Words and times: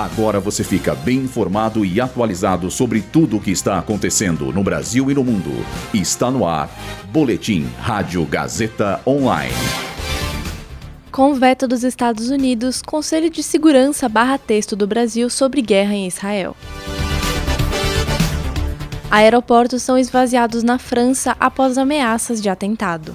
Agora 0.00 0.40
você 0.40 0.64
fica 0.64 0.94
bem 0.94 1.18
informado 1.18 1.84
e 1.84 2.00
atualizado 2.00 2.70
sobre 2.70 3.02
tudo 3.02 3.36
o 3.36 3.40
que 3.40 3.50
está 3.50 3.78
acontecendo 3.78 4.50
no 4.50 4.64
Brasil 4.64 5.10
e 5.10 5.14
no 5.14 5.22
mundo. 5.22 5.50
Está 5.92 6.30
no 6.30 6.46
ar. 6.48 6.70
Boletim 7.12 7.68
Rádio 7.78 8.24
Gazeta 8.24 8.98
Online. 9.06 9.52
Com 11.12 11.34
veto 11.34 11.68
dos 11.68 11.84
Estados 11.84 12.30
Unidos, 12.30 12.80
Conselho 12.80 13.28
de 13.28 13.42
Segurança 13.42 14.08
barra 14.08 14.38
texto 14.38 14.74
do 14.74 14.86
Brasil 14.86 15.28
sobre 15.28 15.60
guerra 15.60 15.92
em 15.92 16.06
Israel. 16.06 16.56
Aeroportos 19.10 19.82
são 19.82 19.98
esvaziados 19.98 20.62
na 20.62 20.78
França 20.78 21.36
após 21.38 21.76
ameaças 21.76 22.40
de 22.40 22.48
atentado. 22.48 23.14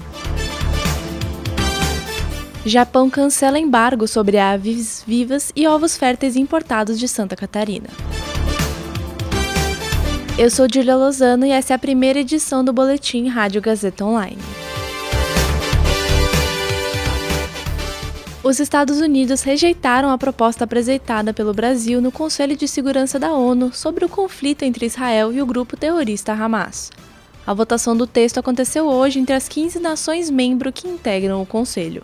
Japão 2.67 3.11
cancela 3.11 3.59
embargo 3.59 4.07
sobre 4.07 4.39
aves 4.39 5.03
vivas 5.05 5.51
e 5.55 5.67
ovos 5.67 5.95
férteis 5.95 6.35
importados 6.35 6.97
de 6.97 7.07
Santa 7.07 7.35
Catarina. 7.35 7.89
Eu 10.35 10.49
sou 10.49 10.67
Julia 10.67 10.95
Lozano 10.95 11.45
e 11.45 11.51
essa 11.51 11.73
é 11.73 11.75
a 11.75 11.79
primeira 11.79 12.21
edição 12.21 12.65
do 12.65 12.73
Boletim 12.73 13.27
Rádio 13.27 13.61
Gazeta 13.61 14.03
Online. 14.03 14.41
Os 18.43 18.59
Estados 18.59 18.99
Unidos 18.99 19.43
rejeitaram 19.43 20.09
a 20.09 20.17
proposta 20.17 20.63
apresentada 20.63 21.31
pelo 21.35 21.53
Brasil 21.53 22.01
no 22.01 22.11
Conselho 22.11 22.57
de 22.57 22.67
Segurança 22.67 23.19
da 23.19 23.31
ONU 23.31 23.71
sobre 23.73 24.05
o 24.05 24.09
conflito 24.09 24.63
entre 24.63 24.87
Israel 24.87 25.31
e 25.31 25.39
o 25.39 25.45
grupo 25.45 25.77
terrorista 25.77 26.33
Hamas. 26.33 26.91
A 27.45 27.53
votação 27.53 27.95
do 27.95 28.07
texto 28.07 28.39
aconteceu 28.39 28.87
hoje 28.87 29.19
entre 29.19 29.35
as 29.35 29.47
15 29.47 29.79
nações 29.79 30.31
membros 30.31 30.73
que 30.73 30.87
integram 30.87 31.43
o 31.43 31.45
Conselho. 31.45 32.03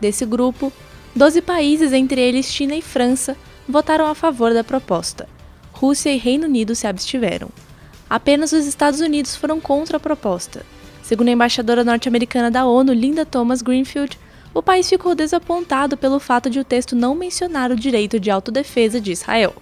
Desse 0.00 0.24
grupo, 0.26 0.72
12 1.14 1.40
países, 1.42 1.92
entre 1.92 2.20
eles 2.20 2.46
China 2.46 2.74
e 2.74 2.82
França, 2.82 3.36
votaram 3.68 4.06
a 4.06 4.14
favor 4.14 4.52
da 4.52 4.62
proposta. 4.62 5.28
Rússia 5.72 6.10
e 6.10 6.18
Reino 6.18 6.46
Unido 6.46 6.74
se 6.74 6.86
abstiveram. 6.86 7.48
Apenas 8.08 8.52
os 8.52 8.66
Estados 8.66 9.00
Unidos 9.00 9.34
foram 9.34 9.60
contra 9.60 9.96
a 9.96 10.00
proposta. 10.00 10.64
Segundo 11.02 11.28
a 11.28 11.32
embaixadora 11.32 11.84
norte-americana 11.84 12.50
da 12.50 12.64
ONU, 12.64 12.92
Linda 12.92 13.24
Thomas 13.24 13.62
Greenfield, 13.62 14.18
o 14.52 14.62
país 14.62 14.88
ficou 14.88 15.14
desapontado 15.14 15.96
pelo 15.96 16.18
fato 16.18 16.48
de 16.48 16.58
o 16.58 16.64
texto 16.64 16.96
não 16.96 17.14
mencionar 17.14 17.70
o 17.70 17.76
direito 17.76 18.18
de 18.18 18.30
autodefesa 18.30 19.00
de 19.00 19.12
Israel. 19.12 19.54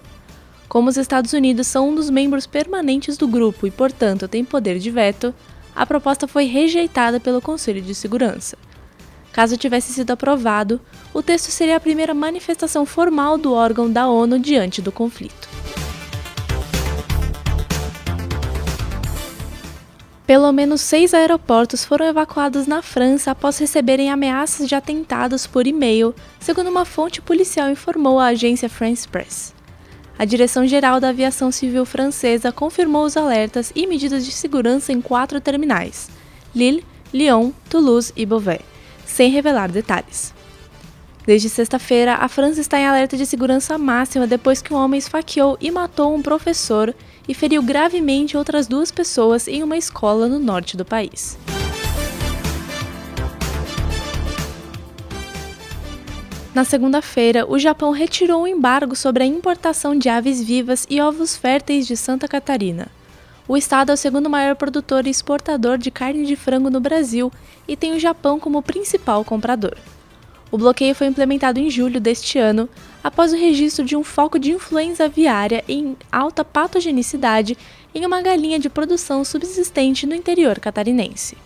Como 0.69 0.89
os 0.89 0.97
Estados 0.97 1.33
Unidos 1.33 1.67
são 1.67 1.89
um 1.89 1.95
dos 1.95 2.09
membros 2.09 2.47
permanentes 2.47 3.17
do 3.17 3.27
grupo 3.27 3.67
e, 3.67 3.71
portanto, 3.71 4.27
têm 4.27 4.43
poder 4.43 4.79
de 4.79 4.89
veto, 4.89 5.33
a 5.75 5.85
proposta 5.85 6.27
foi 6.27 6.45
rejeitada 6.45 7.19
pelo 7.19 7.41
Conselho 7.41 7.81
de 7.81 7.93
Segurança. 7.93 8.57
Caso 9.35 9.57
tivesse 9.57 9.91
sido 9.91 10.11
aprovado, 10.11 10.79
o 11.13 11.21
texto 11.21 11.51
seria 11.51 11.75
a 11.75 11.79
primeira 11.81 12.13
manifestação 12.13 12.85
formal 12.85 13.37
do 13.37 13.51
órgão 13.51 13.91
da 13.91 14.07
ONU 14.07 14.39
diante 14.39 14.81
do 14.81 14.93
conflito. 14.93 15.49
Pelo 20.25 20.53
menos 20.53 20.79
seis 20.79 21.13
aeroportos 21.13 21.83
foram 21.83 22.05
evacuados 22.05 22.65
na 22.65 22.81
França 22.81 23.31
após 23.31 23.57
receberem 23.57 24.09
ameaças 24.09 24.69
de 24.69 24.73
atentados 24.73 25.45
por 25.45 25.67
e-mail, 25.67 26.15
segundo 26.39 26.69
uma 26.69 26.85
fonte 26.85 27.21
policial 27.21 27.69
informou 27.69 28.21
a 28.21 28.27
agência 28.27 28.69
France 28.69 29.05
Press. 29.05 29.53
A 30.17 30.23
Direção-Geral 30.23 31.01
da 31.01 31.09
Aviação 31.09 31.51
Civil 31.51 31.85
Francesa 31.85 32.53
confirmou 32.53 33.03
os 33.03 33.17
alertas 33.17 33.73
e 33.75 33.85
medidas 33.85 34.25
de 34.25 34.31
segurança 34.31 34.93
em 34.93 35.01
quatro 35.01 35.41
terminais: 35.41 36.09
Lille, 36.55 36.85
Lyon, 37.13 37.51
Toulouse 37.69 38.13
e 38.15 38.25
Beauvais 38.25 38.74
sem 39.05 39.29
revelar 39.29 39.71
detalhes. 39.71 40.33
Desde 41.25 41.49
sexta-feira, 41.49 42.15
a 42.15 42.27
França 42.27 42.61
está 42.61 42.79
em 42.79 42.85
alerta 42.85 43.17
de 43.17 43.25
segurança 43.25 43.77
máxima 43.77 44.27
depois 44.27 44.61
que 44.61 44.73
um 44.73 44.77
homem 44.77 44.99
esfaqueou 44.99 45.57
e 45.59 45.71
matou 45.71 46.13
um 46.13 46.21
professor 46.21 46.93
e 47.27 47.33
feriu 47.33 47.63
gravemente 47.63 48.37
outras 48.37 48.67
duas 48.67 48.91
pessoas 48.91 49.47
em 49.47 49.63
uma 49.63 49.75
escola 49.75 50.27
no 50.27 50.37
norte 50.37 50.77
do 50.77 50.85
país. 50.85 51.37
Na 56.53 56.63
segunda-feira, 56.63 57.45
o 57.45 57.59
Japão 57.59 57.91
retirou 57.91 58.43
o 58.43 58.47
embargo 58.47 58.95
sobre 58.95 59.23
a 59.23 59.25
importação 59.25 59.97
de 59.97 60.07
aves 60.07 60.41
vivas 60.41 60.85
e 60.89 61.01
ovos 61.01 61.35
férteis 61.35 61.85
de 61.85 61.97
Santa 61.97 62.29
Catarina. 62.29 62.87
O 63.47 63.55
estado 63.55 63.91
é 63.91 63.93
o 63.93 63.97
segundo 63.97 64.27
maior 64.27 64.55
produtor 64.55 65.05
e 65.05 65.11
exportador 65.11 65.77
de 65.77 65.91
carne 65.91 66.25
de 66.25 66.35
frango 66.35 66.71
no 66.71 66.79
Brasil 66.79 67.31
e 67.67 67.77
tem 67.77 67.93
o 67.93 67.99
Japão 67.99 68.39
como 68.39 68.63
principal 68.63 69.23
comprador. 69.23 69.77
O 70.51 70.57
bloqueio 70.57 70.95
foi 70.95 71.07
implementado 71.07 71.59
em 71.59 71.69
julho 71.69 71.99
deste 71.99 72.39
ano, 72.39 72.67
após 73.03 73.33
o 73.33 73.37
registro 73.37 73.85
de 73.85 73.95
um 73.95 74.03
foco 74.03 74.39
de 74.39 74.51
influenza 74.51 75.05
aviária 75.05 75.63
em 75.67 75.95
alta 76.11 76.43
patogenicidade 76.43 77.55
em 77.93 78.03
uma 78.03 78.21
galinha 78.21 78.57
de 78.57 78.69
produção 78.69 79.23
subsistente 79.23 80.07
no 80.07 80.15
interior 80.15 80.59
catarinense. 80.59 81.37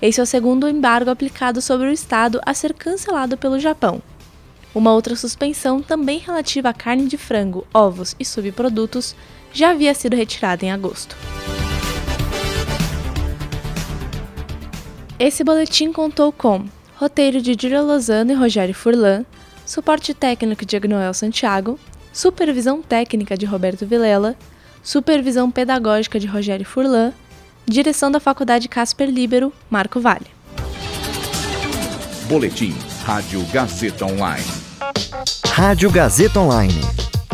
Esse 0.00 0.20
é 0.20 0.22
o 0.22 0.26
segundo 0.26 0.68
embargo 0.68 1.10
aplicado 1.10 1.60
sobre 1.60 1.88
o 1.88 1.92
estado 1.92 2.40
a 2.46 2.54
ser 2.54 2.74
cancelado 2.74 3.36
pelo 3.36 3.58
Japão. 3.58 4.00
Uma 4.74 4.92
outra 4.92 5.14
suspensão, 5.14 5.80
também 5.80 6.18
relativa 6.18 6.70
à 6.70 6.74
carne 6.74 7.06
de 7.06 7.16
frango, 7.16 7.64
ovos 7.72 8.16
e 8.18 8.24
subprodutos, 8.24 9.14
já 9.52 9.70
havia 9.70 9.94
sido 9.94 10.16
retirada 10.16 10.64
em 10.64 10.72
agosto. 10.72 11.16
Esse 15.16 15.44
boletim 15.44 15.92
contou 15.92 16.32
com 16.32 16.66
roteiro 16.96 17.40
de 17.40 17.56
Julia 17.60 17.80
Lozano 17.80 18.32
e 18.32 18.34
Rogério 18.34 18.74
Furlan, 18.74 19.24
suporte 19.64 20.12
técnico 20.12 20.66
de 20.66 20.76
Agnoel 20.76 21.14
Santiago, 21.14 21.78
supervisão 22.12 22.82
técnica 22.82 23.36
de 23.36 23.46
Roberto 23.46 23.86
Vilela, 23.86 24.36
supervisão 24.82 25.52
pedagógica 25.52 26.18
de 26.18 26.26
Rogério 26.26 26.66
Furlan, 26.66 27.12
direção 27.64 28.10
da 28.10 28.18
Faculdade 28.18 28.68
Casper 28.68 29.08
Libero, 29.08 29.52
Marco 29.70 30.00
Vale. 30.00 30.26
Boletim 32.28 32.74
Rádio 33.04 33.44
Gazeta 33.52 34.04
Online. 34.06 34.63
Rádio 35.56 35.88
Gazeta 35.88 36.40
Online. 36.40 36.80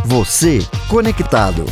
Você 0.05 0.59
conectado. 0.91 1.65